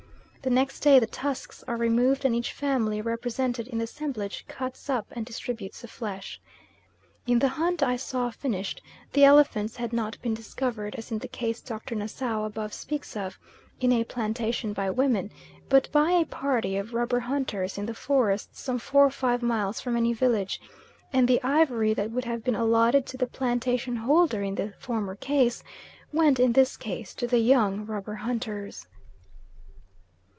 [0.43, 4.89] The next day the tusks are removed and each family represented in the assemblage cuts
[4.89, 6.41] up and distributes the flesh."
[7.27, 8.81] In the hunt I saw finished,
[9.13, 11.93] the elephants had not been discovered, as in the case Dr.
[11.93, 13.37] Nassau above speaks of,
[13.79, 15.29] in a plantation by women,
[15.69, 19.79] but by a party of rubber hunters in the forest some four or five miles
[19.79, 20.59] from any village,
[21.13, 25.13] and the ivory that would have been allotted to the plantation holder in the former
[25.13, 25.63] case,
[26.11, 28.87] went in this case to the young rubber hunters.